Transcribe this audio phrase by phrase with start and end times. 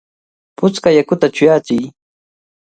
[0.57, 1.85] ¡Puchka yakuta chuyayachiy!